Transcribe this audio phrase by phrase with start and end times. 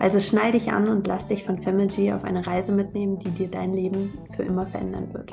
[0.00, 3.48] Also schnall dich an und lass dich von Femergy auf eine Reise mitnehmen, die dir
[3.48, 5.32] dein Leben für immer verändern wird.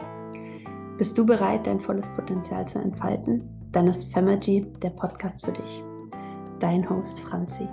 [0.98, 3.48] Bist du bereit, dein volles Potenzial zu entfalten?
[3.72, 5.84] Dann ist Femergy der Podcast für dich.
[6.60, 7.68] Dein Host Franzi.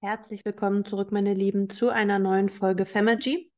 [0.00, 3.52] Herzlich willkommen zurück, meine Lieben, zu einer neuen Folge Femergy.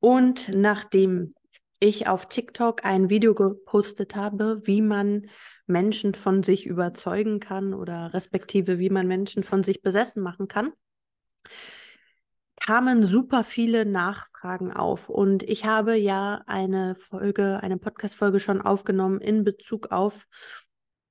[0.00, 1.34] Und nachdem
[1.80, 5.28] ich auf TikTok ein Video gepostet habe, wie man
[5.66, 10.72] Menschen von sich überzeugen kann oder respektive wie man Menschen von sich besessen machen kann,
[12.60, 15.08] kamen super viele Nachfragen auf.
[15.08, 20.24] Und ich habe ja eine Folge, eine Podcast-Folge schon aufgenommen in Bezug auf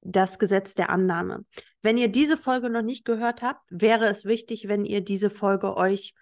[0.01, 1.45] das Gesetz der Annahme.
[1.81, 5.75] Wenn ihr diese Folge noch nicht gehört habt, wäre es wichtig, wenn ihr diese Folge
[5.75, 6.13] euch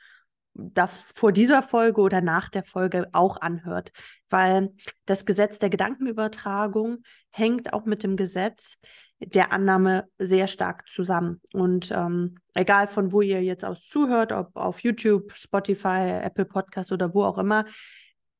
[0.57, 3.91] da vor dieser Folge oder nach der Folge auch anhört,
[4.29, 4.73] weil
[5.05, 8.77] das Gesetz der Gedankenübertragung hängt auch mit dem Gesetz
[9.19, 11.41] der Annahme sehr stark zusammen.
[11.53, 16.91] Und ähm, egal von wo ihr jetzt aus zuhört, ob auf YouTube, Spotify, Apple Podcast
[16.91, 17.65] oder wo auch immer,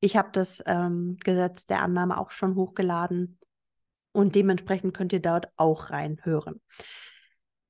[0.00, 3.38] ich habe das ähm, Gesetz der Annahme auch schon hochgeladen
[4.12, 6.60] und dementsprechend könnt ihr dort auch reinhören.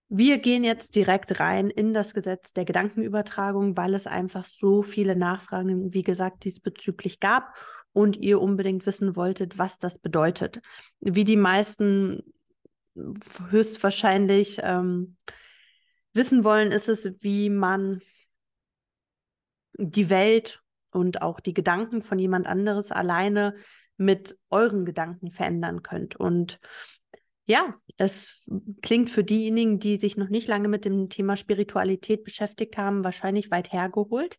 [0.08, 5.16] Wir gehen jetzt direkt rein in das Gesetz der Gedankenübertragung, weil es einfach so viele
[5.16, 7.54] Nachfragen, wie gesagt, diesbezüglich gab
[7.92, 10.60] und ihr unbedingt wissen wolltet, was das bedeutet.
[11.00, 12.22] Wie die meisten
[13.50, 15.16] höchstwahrscheinlich ähm,
[16.14, 18.00] wissen wollen, ist es, wie man
[19.74, 23.54] die Welt und auch die Gedanken von jemand anderes alleine
[23.96, 26.16] mit euren Gedanken verändern könnt.
[26.16, 26.60] Und
[27.48, 28.46] ja, es
[28.82, 33.50] klingt für diejenigen, die sich noch nicht lange mit dem Thema Spiritualität beschäftigt haben, wahrscheinlich
[33.50, 34.38] weit hergeholt.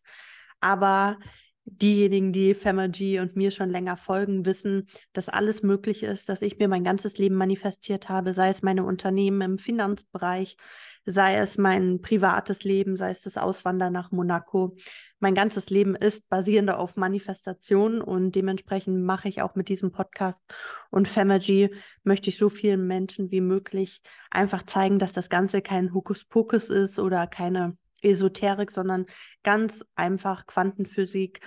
[0.60, 1.18] Aber
[1.64, 6.58] diejenigen, die Femergy und mir schon länger folgen, wissen, dass alles möglich ist, dass ich
[6.58, 10.56] mir mein ganzes Leben manifestiert habe, sei es meine Unternehmen im Finanzbereich,
[11.04, 14.76] sei es mein privates Leben, sei es das Auswandern nach Monaco.
[15.18, 20.42] Mein ganzes Leben ist basierend auf Manifestation und dementsprechend mache ich auch mit diesem Podcast
[20.90, 24.00] und Femergy möchte ich so vielen Menschen wie möglich
[24.30, 29.06] einfach zeigen, dass das Ganze kein Hokuspokus ist oder keine Esoterik, sondern
[29.42, 31.40] ganz einfach Quantenphysik,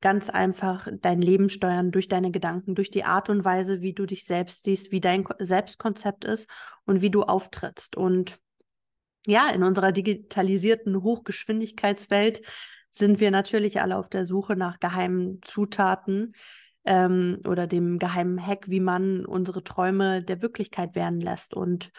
[0.00, 4.06] ganz einfach dein Leben steuern durch deine Gedanken, durch die Art und Weise, wie du
[4.06, 6.48] dich selbst siehst, wie dein Selbstkonzept ist
[6.84, 7.96] und wie du auftrittst.
[7.96, 8.38] Und
[9.26, 12.42] ja, in unserer digitalisierten Hochgeschwindigkeitswelt
[12.90, 16.34] sind wir natürlich alle auf der Suche nach geheimen Zutaten
[16.84, 21.54] ähm, oder dem geheimen Hack, wie man unsere Träume der Wirklichkeit werden lässt.
[21.54, 21.90] Und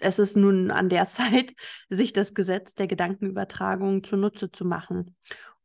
[0.00, 1.54] es ist nun an der Zeit,
[1.88, 5.16] sich das Gesetz der Gedankenübertragung zunutze zu machen.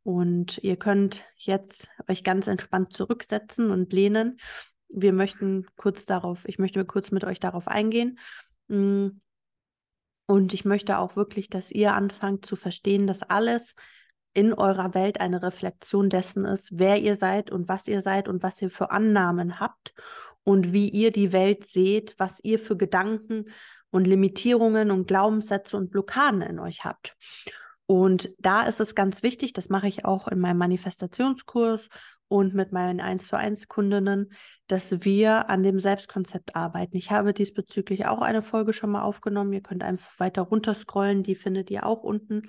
[0.02, 4.38] Und ihr könnt jetzt euch ganz entspannt zurücksetzen und lehnen.
[4.88, 8.18] Wir möchten kurz darauf, ich möchte kurz mit euch darauf eingehen.
[8.68, 9.08] Mm.
[10.26, 13.74] Und ich möchte auch wirklich, dass ihr anfangt zu verstehen, dass alles
[14.34, 18.42] in eurer Welt eine Reflexion dessen ist, wer ihr seid und was ihr seid und
[18.42, 19.94] was ihr für Annahmen habt
[20.44, 23.46] und wie ihr die Welt seht, was ihr für Gedanken
[23.90, 27.16] und Limitierungen und Glaubenssätze und Blockaden in euch habt.
[27.86, 31.88] Und da ist es ganz wichtig, das mache ich auch in meinem Manifestationskurs
[32.28, 34.30] und mit meinen 1 zu 1 Kundinnen,
[34.66, 36.98] dass wir an dem Selbstkonzept arbeiten.
[36.98, 39.54] Ich habe diesbezüglich auch eine Folge schon mal aufgenommen.
[39.54, 42.42] Ihr könnt einfach weiter runterscrollen, die findet ihr auch unten.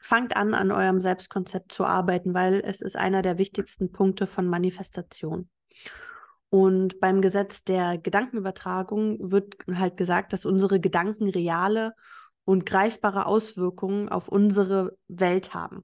[0.00, 4.46] Fangt an, an eurem Selbstkonzept zu arbeiten, weil es ist einer der wichtigsten Punkte von
[4.46, 5.48] Manifestation.
[6.54, 11.94] Und beim Gesetz der Gedankenübertragung wird halt gesagt, dass unsere Gedanken reale
[12.44, 15.82] und greifbare Auswirkungen auf unsere Welt haben.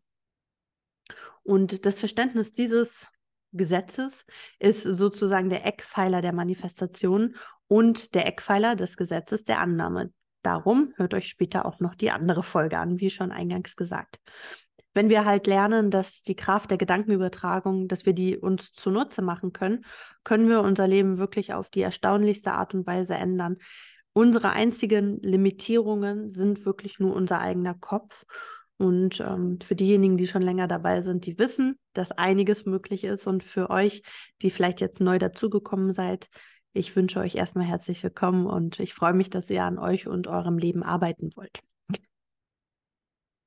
[1.42, 3.06] Und das Verständnis dieses
[3.52, 4.26] Gesetzes
[4.58, 7.34] ist sozusagen der Eckpfeiler der Manifestation
[7.66, 10.12] und der Eckpfeiler des Gesetzes der Annahme.
[10.42, 14.20] Darum hört euch später auch noch die andere Folge an, wie schon eingangs gesagt.
[14.94, 19.52] Wenn wir halt lernen, dass die Kraft der Gedankenübertragung, dass wir die uns zunutze machen
[19.52, 19.84] können,
[20.24, 23.58] können wir unser Leben wirklich auf die erstaunlichste Art und Weise ändern.
[24.12, 28.24] Unsere einzigen Limitierungen sind wirklich nur unser eigener Kopf.
[28.78, 33.26] Und ähm, für diejenigen, die schon länger dabei sind, die wissen, dass einiges möglich ist.
[33.26, 34.02] Und für euch,
[34.40, 36.28] die vielleicht jetzt neu dazugekommen seid,
[36.72, 40.28] ich wünsche euch erstmal herzlich willkommen und ich freue mich, dass ihr an euch und
[40.28, 41.60] eurem Leben arbeiten wollt.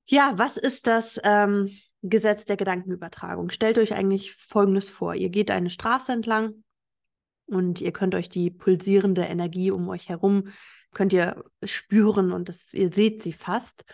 [0.05, 1.69] Ja, was ist das ähm,
[2.01, 3.49] Gesetz der Gedankenübertragung?
[3.49, 5.15] Stellt euch eigentlich Folgendes vor.
[5.15, 6.63] Ihr geht eine Straße entlang
[7.45, 10.49] und ihr könnt euch die pulsierende Energie um euch herum,
[10.93, 13.85] könnt ihr spüren und das, ihr seht sie fast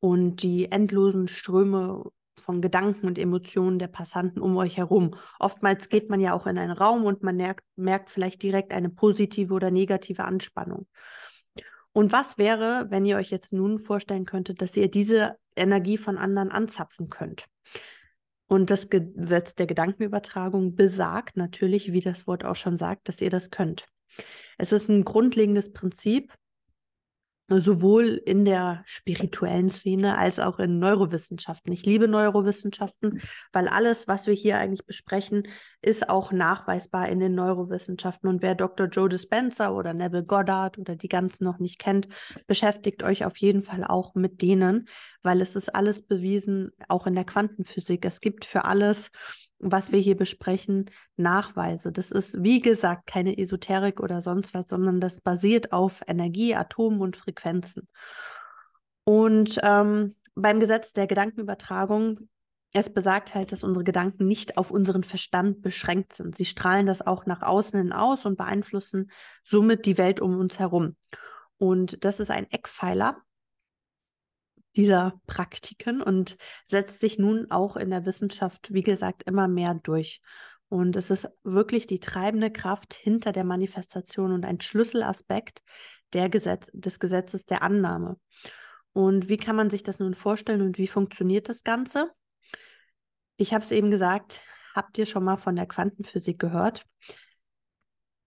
[0.00, 2.04] und die endlosen Ströme
[2.38, 5.14] von Gedanken und Emotionen der Passanten um euch herum.
[5.38, 8.90] Oftmals geht man ja auch in einen Raum und man merkt, merkt vielleicht direkt eine
[8.90, 10.86] positive oder negative Anspannung.
[11.92, 16.18] Und was wäre, wenn ihr euch jetzt nun vorstellen könntet, dass ihr diese Energie von
[16.18, 17.46] anderen anzapfen könnt?
[18.46, 23.30] Und das Gesetz der Gedankenübertragung besagt natürlich, wie das Wort auch schon sagt, dass ihr
[23.30, 23.86] das könnt.
[24.58, 26.34] Es ist ein grundlegendes Prinzip,
[27.48, 31.72] sowohl in der spirituellen Szene als auch in Neurowissenschaften.
[31.72, 33.20] Ich liebe Neurowissenschaften,
[33.52, 35.48] weil alles, was wir hier eigentlich besprechen,
[35.82, 38.28] ist auch nachweisbar in den Neurowissenschaften.
[38.28, 38.86] Und wer Dr.
[38.86, 42.08] Joe Dispenza oder Neville Goddard oder die ganzen noch nicht kennt,
[42.46, 44.88] beschäftigt euch auf jeden Fall auch mit denen,
[45.22, 48.04] weil es ist alles bewiesen, auch in der Quantenphysik.
[48.04, 49.10] Es gibt für alles
[49.62, 51.92] was wir hier besprechen, Nachweise.
[51.92, 57.00] Das ist, wie gesagt, keine Esoterik oder sonst was, sondern das basiert auf Energie, Atomen
[57.00, 57.88] und Frequenzen.
[59.04, 62.28] Und ähm, beim Gesetz der Gedankenübertragung,
[62.72, 66.34] es besagt halt, dass unsere Gedanken nicht auf unseren Verstand beschränkt sind.
[66.34, 69.10] Sie strahlen das auch nach außen hin aus und beeinflussen
[69.44, 70.96] somit die Welt um uns herum.
[71.58, 73.22] Und das ist ein Eckpfeiler
[74.76, 76.36] dieser Praktiken und
[76.66, 80.20] setzt sich nun auch in der Wissenschaft, wie gesagt, immer mehr durch.
[80.68, 85.62] Und es ist wirklich die treibende Kraft hinter der Manifestation und ein Schlüsselaspekt
[86.14, 88.18] der Gesetz des Gesetzes der Annahme.
[88.94, 92.10] Und wie kann man sich das nun vorstellen und wie funktioniert das Ganze?
[93.36, 94.40] Ich habe es eben gesagt,
[94.74, 96.86] habt ihr schon mal von der Quantenphysik gehört?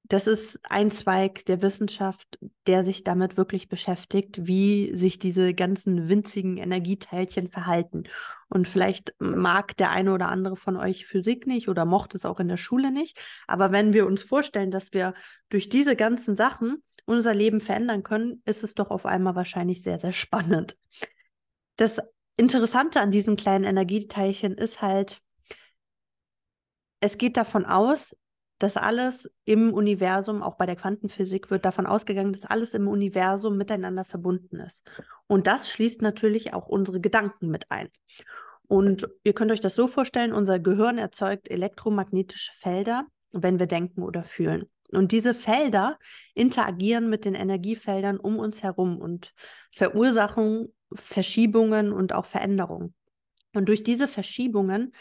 [0.07, 2.37] Das ist ein Zweig der Wissenschaft,
[2.67, 8.03] der sich damit wirklich beschäftigt, wie sich diese ganzen winzigen Energieteilchen verhalten.
[8.47, 12.39] Und vielleicht mag der eine oder andere von euch Physik nicht oder mochte es auch
[12.39, 13.17] in der Schule nicht.
[13.47, 15.15] Aber wenn wir uns vorstellen, dass wir
[15.49, 19.99] durch diese ganzen Sachen unser Leben verändern können, ist es doch auf einmal wahrscheinlich sehr,
[19.99, 20.77] sehr spannend.
[21.77, 21.99] Das
[22.37, 25.19] Interessante an diesen kleinen Energieteilchen ist halt,
[26.99, 28.15] es geht davon aus,
[28.59, 33.57] dass alles im Universum, auch bei der Quantenphysik, wird davon ausgegangen, dass alles im Universum
[33.57, 34.83] miteinander verbunden ist.
[35.27, 37.89] Und das schließt natürlich auch unsere Gedanken mit ein.
[38.67, 44.01] Und ihr könnt euch das so vorstellen, unser Gehirn erzeugt elektromagnetische Felder, wenn wir denken
[44.03, 44.65] oder fühlen.
[44.91, 45.99] Und diese Felder
[46.33, 49.33] interagieren mit den Energiefeldern um uns herum und
[49.71, 52.93] verursachen Verschiebungen und auch Veränderungen.
[53.53, 54.93] Und durch diese Verschiebungen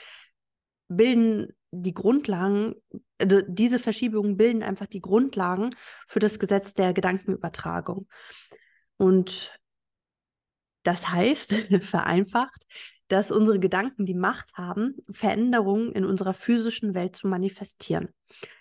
[0.89, 2.75] bilden die Grundlagen,
[3.19, 5.75] also diese Verschiebungen bilden einfach die Grundlagen
[6.07, 8.07] für das Gesetz der Gedankenübertragung.
[8.97, 9.59] Und
[10.83, 11.53] das heißt,
[11.83, 12.63] vereinfacht,
[13.09, 18.09] dass unsere Gedanken die Macht haben, Veränderungen in unserer physischen Welt zu manifestieren.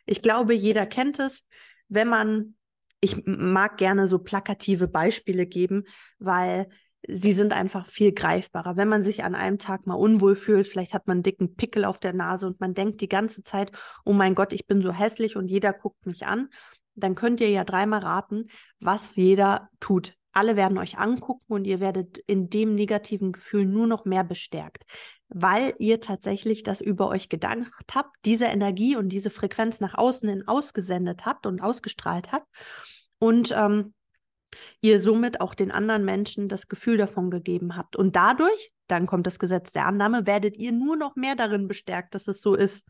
[0.05, 1.45] Ich glaube, jeder kennt es,
[1.87, 2.55] wenn man,
[2.99, 5.85] ich mag gerne so plakative Beispiele geben,
[6.19, 6.67] weil
[7.07, 8.77] sie sind einfach viel greifbarer.
[8.77, 11.85] Wenn man sich an einem Tag mal unwohl fühlt, vielleicht hat man einen dicken Pickel
[11.85, 13.71] auf der Nase und man denkt die ganze Zeit,
[14.05, 16.49] oh mein Gott, ich bin so hässlich und jeder guckt mich an,
[16.95, 18.47] dann könnt ihr ja dreimal raten,
[18.79, 20.15] was jeder tut.
[20.31, 24.83] Alle werden euch angucken und ihr werdet in dem negativen Gefühl nur noch mehr bestärkt,
[25.29, 30.27] weil ihr tatsächlich das über euch gedacht habt, diese Energie und diese Frequenz nach außen
[30.27, 32.47] hin ausgesendet habt und ausgestrahlt habt.
[33.19, 33.93] Und ähm,
[34.81, 37.95] ihr somit auch den anderen Menschen das Gefühl davon gegeben habt.
[37.95, 42.13] Und dadurch dann kommt das Gesetz der Annahme, werdet ihr nur noch mehr darin bestärkt,
[42.15, 42.87] dass es so ist.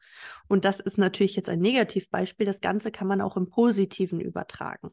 [0.47, 2.45] Und das ist natürlich jetzt ein Negativbeispiel.
[2.45, 4.91] Das Ganze kann man auch im Positiven übertragen.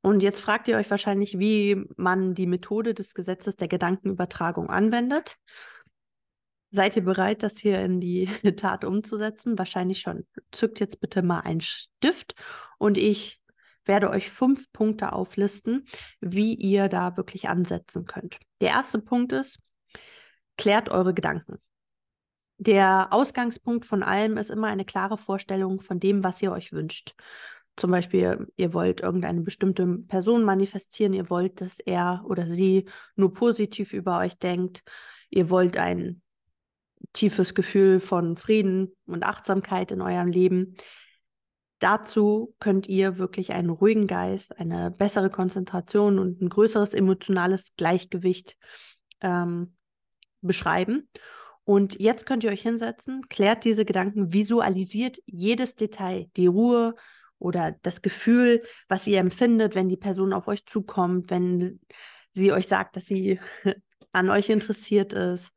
[0.00, 5.36] Und jetzt fragt ihr euch wahrscheinlich, wie man die Methode des Gesetzes der Gedankenübertragung anwendet.
[6.70, 9.58] Seid ihr bereit, das hier in die Tat umzusetzen?
[9.58, 10.26] Wahrscheinlich schon.
[10.52, 12.34] Zückt jetzt bitte mal einen Stift
[12.78, 13.40] und ich
[13.84, 15.86] werde euch fünf Punkte auflisten,
[16.20, 18.38] wie ihr da wirklich ansetzen könnt.
[18.60, 19.58] Der erste Punkt ist,
[20.56, 21.58] klärt eure Gedanken.
[22.58, 27.14] Der Ausgangspunkt von allem ist immer eine klare Vorstellung von dem, was ihr euch wünscht.
[27.76, 33.34] Zum Beispiel, ihr wollt irgendeine bestimmte Person manifestieren, ihr wollt, dass er oder sie nur
[33.34, 34.84] positiv über euch denkt,
[35.30, 36.22] ihr wollt ein
[37.12, 40.76] tiefes Gefühl von Frieden und Achtsamkeit in eurem Leben.
[41.84, 48.56] Dazu könnt ihr wirklich einen ruhigen Geist, eine bessere Konzentration und ein größeres emotionales Gleichgewicht
[49.20, 49.76] ähm,
[50.40, 51.10] beschreiben.
[51.64, 56.94] Und jetzt könnt ihr euch hinsetzen, klärt diese Gedanken, visualisiert jedes Detail, die Ruhe
[57.38, 61.80] oder das Gefühl, was ihr empfindet, wenn die Person auf euch zukommt, wenn
[62.32, 63.40] sie euch sagt, dass sie
[64.12, 65.52] an euch interessiert ist.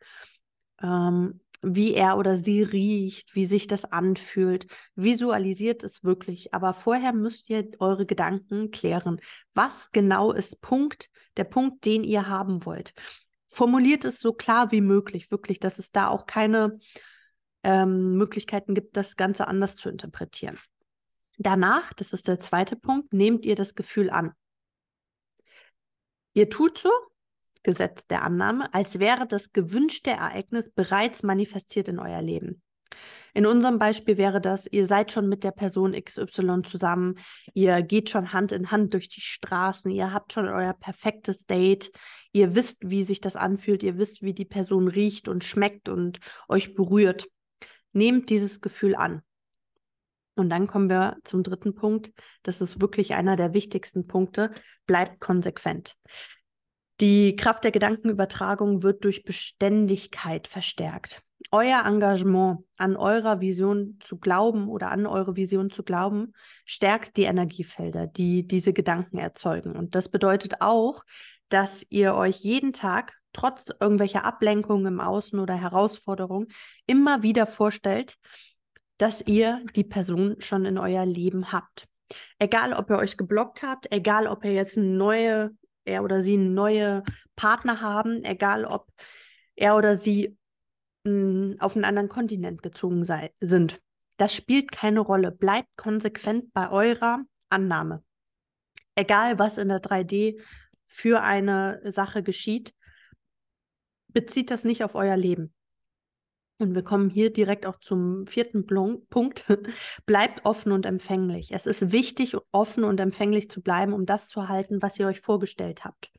[0.83, 4.67] Ähm, wie er oder sie riecht, wie sich das anfühlt.
[4.95, 6.53] Visualisiert es wirklich.
[6.53, 9.19] Aber vorher müsst ihr eure Gedanken klären.
[9.53, 12.93] Was genau ist Punkt, der Punkt, den ihr haben wollt?
[13.47, 16.79] Formuliert es so klar wie möglich, wirklich, dass es da auch keine
[17.63, 20.59] ähm, Möglichkeiten gibt, das Ganze anders zu interpretieren.
[21.37, 24.33] Danach, das ist der zweite Punkt, nehmt ihr das Gefühl an.
[26.33, 26.91] Ihr tut so,
[27.63, 32.61] Gesetz der Annahme, als wäre das gewünschte Ereignis bereits manifestiert in euer Leben.
[33.33, 37.19] In unserem Beispiel wäre das, ihr seid schon mit der Person XY zusammen,
[37.53, 41.91] ihr geht schon Hand in Hand durch die Straßen, ihr habt schon euer perfektes Date,
[42.31, 46.19] ihr wisst, wie sich das anfühlt, ihr wisst, wie die Person riecht und schmeckt und
[46.47, 47.27] euch berührt.
[47.93, 49.21] Nehmt dieses Gefühl an.
[50.35, 52.11] Und dann kommen wir zum dritten Punkt.
[52.43, 54.51] Das ist wirklich einer der wichtigsten Punkte.
[54.85, 55.95] Bleibt konsequent.
[56.99, 61.21] Die Kraft der Gedankenübertragung wird durch Beständigkeit verstärkt.
[61.51, 66.33] Euer Engagement an eurer Vision zu glauben oder an eure Vision zu glauben,
[66.65, 69.75] stärkt die Energiefelder, die diese Gedanken erzeugen.
[69.75, 71.03] Und das bedeutet auch,
[71.49, 76.47] dass ihr euch jeden Tag, trotz irgendwelcher Ablenkungen im Außen oder Herausforderungen,
[76.87, 78.17] immer wieder vorstellt,
[78.97, 81.87] dass ihr die Person schon in euer Leben habt.
[82.39, 85.51] Egal, ob ihr euch geblockt habt, egal, ob ihr jetzt eine neue
[85.87, 87.03] er oder sie neue
[87.35, 88.91] Partner haben, egal ob
[89.55, 90.37] er oder sie
[91.03, 93.81] mh, hm, auf einen anderen Kontinent gezogen sei, sind.
[94.17, 95.31] Das spielt keine Rolle.
[95.31, 98.03] Bleibt konsequent bei eurer Annahme.
[98.95, 100.41] Egal, was in der 3D
[100.85, 102.73] für eine Sache geschieht,
[104.07, 105.53] bezieht das nicht auf euer Leben.
[106.59, 108.65] Und wir kommen hier direkt auch zum vierten
[109.09, 109.45] Punkt.
[110.05, 111.51] Bleibt offen und empfänglich.
[111.51, 115.21] Es ist wichtig, offen und empfänglich zu bleiben, um das zu halten, was ihr euch
[115.21, 116.11] vorgestellt habt.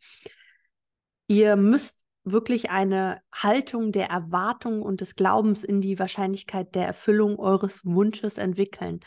[1.26, 7.38] Ihr müsst wirklich eine Haltung der Erwartung und des Glaubens in die Wahrscheinlichkeit der Erfüllung
[7.38, 9.00] eures Wunsches entwickeln.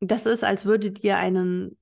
[0.00, 1.78] Das ist, als würdet ihr einen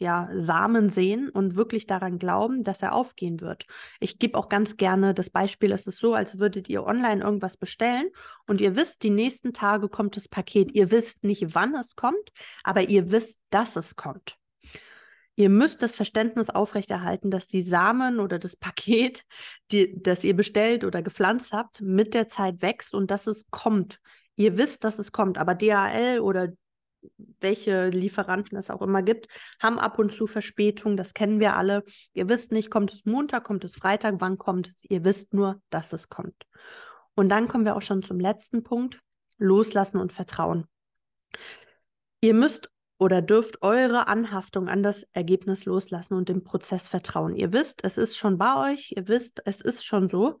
[0.00, 3.66] ja, Samen sehen und wirklich daran glauben, dass er aufgehen wird.
[4.00, 7.58] Ich gebe auch ganz gerne das Beispiel, es ist so, als würdet ihr online irgendwas
[7.58, 8.08] bestellen
[8.46, 10.72] und ihr wisst, die nächsten Tage kommt das Paket.
[10.72, 12.32] Ihr wisst nicht, wann es kommt,
[12.64, 14.38] aber ihr wisst, dass es kommt.
[15.36, 19.24] Ihr müsst das Verständnis aufrechterhalten, dass die Samen oder das Paket,
[19.70, 24.00] die, das ihr bestellt oder gepflanzt habt, mit der Zeit wächst und dass es kommt.
[24.36, 26.48] Ihr wisst, dass es kommt, aber DHL oder
[27.40, 29.28] welche Lieferanten es auch immer gibt,
[29.60, 30.96] haben ab und zu Verspätung.
[30.96, 31.84] Das kennen wir alle.
[32.12, 34.84] Ihr wisst nicht, kommt es Montag, kommt es Freitag, wann kommt es.
[34.88, 36.34] Ihr wisst nur, dass es kommt.
[37.14, 39.00] Und dann kommen wir auch schon zum letzten Punkt.
[39.38, 40.66] Loslassen und Vertrauen.
[42.20, 47.34] Ihr müsst oder dürft eure Anhaftung an das Ergebnis loslassen und dem Prozess vertrauen.
[47.34, 50.38] Ihr wisst, es ist schon bei euch, ihr wisst, es ist schon so.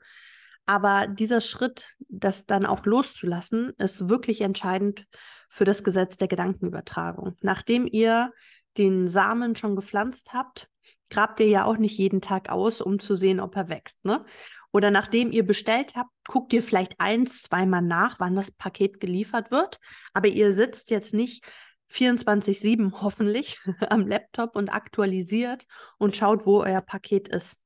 [0.66, 5.06] Aber dieser Schritt, das dann auch loszulassen, ist wirklich entscheidend
[5.50, 7.36] für das Gesetz der Gedankenübertragung.
[7.42, 8.32] Nachdem ihr
[8.78, 10.68] den Samen schon gepflanzt habt,
[11.10, 14.02] grabt ihr ja auch nicht jeden Tag aus, um zu sehen, ob er wächst.
[14.04, 14.24] Ne?
[14.72, 19.50] Oder nachdem ihr bestellt habt, guckt ihr vielleicht eins, zweimal nach, wann das Paket geliefert
[19.50, 19.80] wird.
[20.14, 21.44] Aber ihr sitzt jetzt nicht
[21.90, 23.58] 24-7 hoffentlich
[23.90, 25.66] am Laptop und aktualisiert
[25.98, 27.56] und schaut, wo euer Paket ist.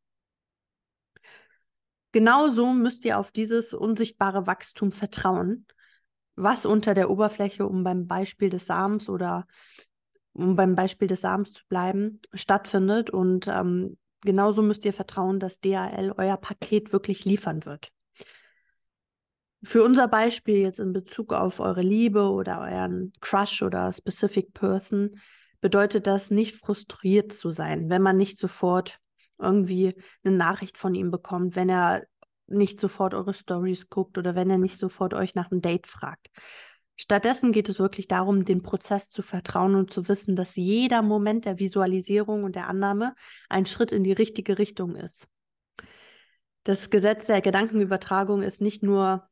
[2.13, 5.67] Genauso müsst ihr auf dieses unsichtbare Wachstum vertrauen
[6.37, 9.47] was unter der Oberfläche, um beim Beispiel des Samens oder
[10.33, 13.11] um beim Beispiel des Samens zu bleiben, stattfindet.
[13.11, 17.93] Und ähm, genauso müsst ihr vertrauen, dass DHL euer Paket wirklich liefern wird.
[19.63, 25.19] für unser Beispiel jetzt in Bezug auf eure Liebe oder euren Crush oder Specific Person
[25.61, 28.99] bedeutet das nicht frustriert zu sein, wenn man nicht sofort
[29.39, 32.05] irgendwie eine Nachricht von ihm bekommt, wenn er
[32.47, 36.29] nicht sofort eure Stories guckt oder wenn er nicht sofort euch nach einem Date fragt.
[36.97, 41.45] Stattdessen geht es wirklich darum, dem Prozess zu vertrauen und zu wissen, dass jeder Moment
[41.45, 43.15] der Visualisierung und der Annahme
[43.49, 45.27] ein Schritt in die richtige Richtung ist.
[46.63, 49.29] Das Gesetz der Gedankenübertragung ist nicht nur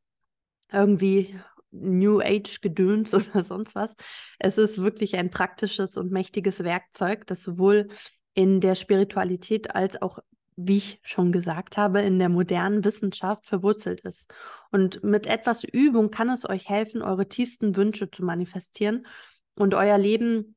[0.73, 1.39] irgendwie
[1.71, 3.95] New Age Gedöns oder sonst was.
[4.39, 7.89] Es ist wirklich ein praktisches und mächtiges Werkzeug, das sowohl
[8.35, 10.19] in der Spiritualität als auch,
[10.57, 14.31] wie ich schon gesagt habe, in der modernen Wissenschaft verwurzelt ist.
[14.71, 19.07] Und mit etwas Übung kann es euch helfen, eure tiefsten Wünsche zu manifestieren
[19.55, 20.57] und euer Leben,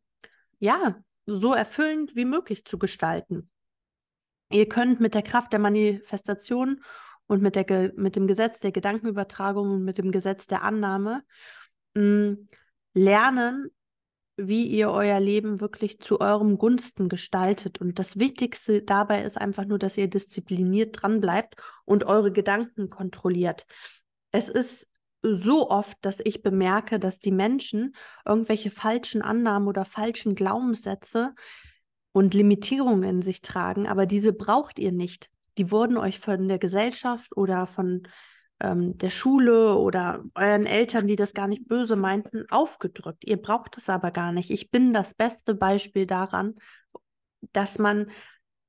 [0.59, 3.49] ja, so erfüllend wie möglich zu gestalten.
[4.51, 6.83] Ihr könnt mit der Kraft der Manifestation
[7.27, 11.23] und mit, der, mit dem Gesetz der Gedankenübertragung und mit dem Gesetz der Annahme
[11.95, 12.47] mh, mm,
[12.93, 13.69] lernen,
[14.37, 17.79] wie ihr euer Leben wirklich zu eurem Gunsten gestaltet.
[17.79, 23.65] Und das Wichtigste dabei ist einfach nur, dass ihr diszipliniert dranbleibt und eure Gedanken kontrolliert.
[24.31, 24.89] Es ist
[25.21, 31.33] so oft, dass ich bemerke, dass die Menschen irgendwelche falschen Annahmen oder falschen Glaubenssätze
[32.11, 36.59] und Limitierungen in sich tragen, aber diese braucht ihr nicht die wurden euch von der
[36.59, 38.07] Gesellschaft oder von
[38.65, 43.23] ähm, der Schule oder euren Eltern, die das gar nicht böse meinten, aufgedrückt.
[43.25, 44.49] Ihr braucht es aber gar nicht.
[44.49, 46.55] Ich bin das beste Beispiel daran,
[47.53, 48.09] dass man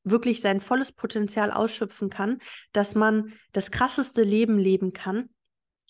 [0.05, 2.39] wirklich sein volles Potenzial ausschöpfen kann,
[2.73, 5.31] dass man das krasseste Leben leben kann,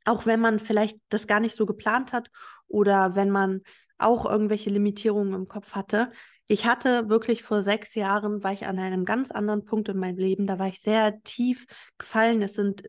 [0.04, 2.30] auch wenn man vielleicht das gar nicht so geplant hat
[2.68, 3.62] oder wenn man
[3.98, 6.12] auch irgendwelche Limitierungen im Kopf hatte.
[6.46, 10.18] Ich hatte wirklich vor sechs Jahren, war ich an einem ganz anderen Punkt in meinem
[10.18, 11.66] Leben, da war ich sehr tief
[11.98, 12.40] gefallen.
[12.42, 12.84] Es sind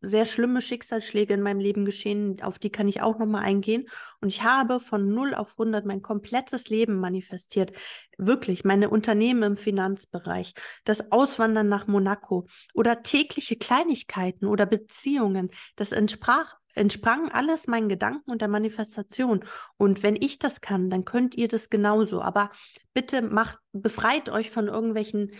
[0.00, 3.88] sehr schlimme Schicksalsschläge in meinem Leben geschehen, auf die kann ich auch nochmal eingehen.
[4.20, 7.72] Und ich habe von 0 auf 100 mein komplettes Leben manifestiert.
[8.18, 15.50] Wirklich, meine Unternehmen im Finanzbereich, das Auswandern nach Monaco oder tägliche Kleinigkeiten oder Beziehungen.
[15.76, 19.44] Das entsprach entsprang alles meinen Gedanken und der Manifestation.
[19.76, 22.22] Und wenn ich das kann, dann könnt ihr das genauso.
[22.22, 22.50] Aber
[22.94, 25.32] bitte macht, befreit euch von irgendwelchen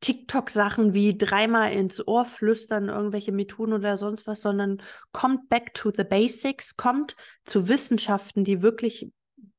[0.00, 4.82] TikTok-Sachen wie dreimal ins Ohr flüstern, irgendwelche Methoden oder sonst was, sondern
[5.12, 9.12] kommt back to the basics, kommt zu Wissenschaften, die wirklich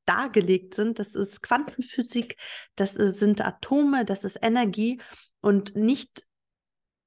[0.05, 0.99] dargelegt sind.
[0.99, 2.37] Das ist Quantenphysik,
[2.75, 4.99] das sind Atome, das ist Energie
[5.41, 6.25] und nicht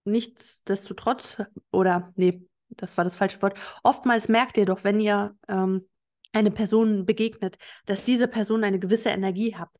[0.04, 1.38] nichtsdestotrotz
[1.72, 3.58] oder nee, das war das falsche Wort.
[3.82, 5.88] Oftmals merkt ihr doch, wenn ihr ähm,
[6.32, 9.70] eine Person begegnet, dass diese Person eine gewisse Energie hat.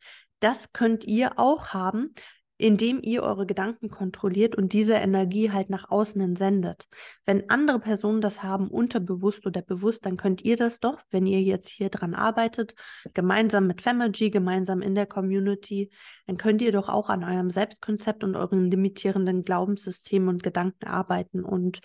[0.41, 2.15] Das könnt ihr auch haben,
[2.57, 6.87] indem ihr eure Gedanken kontrolliert und diese Energie halt nach außen sendet.
[7.25, 11.43] Wenn andere Personen das haben, unterbewusst oder bewusst, dann könnt ihr das doch, wenn ihr
[11.43, 12.75] jetzt hier dran arbeitet,
[13.13, 15.91] gemeinsam mit Femergy, gemeinsam in der Community,
[16.27, 21.45] dann könnt ihr doch auch an eurem Selbstkonzept und euren limitierenden Glaubenssystemen und Gedanken arbeiten.
[21.45, 21.81] Und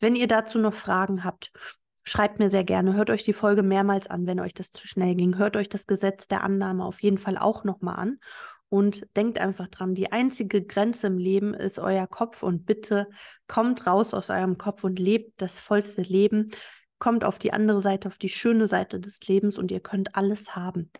[0.00, 1.52] wenn ihr dazu noch Fragen habt,
[2.06, 2.92] Schreibt mir sehr gerne.
[2.94, 5.38] Hört euch die Folge mehrmals an, wenn euch das zu schnell ging.
[5.38, 8.18] Hört euch das Gesetz der Annahme auf jeden Fall auch nochmal an.
[8.68, 12.42] Und denkt einfach dran, die einzige Grenze im Leben ist euer Kopf.
[12.42, 13.08] Und bitte
[13.46, 16.50] kommt raus aus eurem Kopf und lebt das vollste Leben.
[16.98, 20.56] Kommt auf die andere Seite, auf die schöne Seite des Lebens und ihr könnt alles
[20.56, 20.90] haben.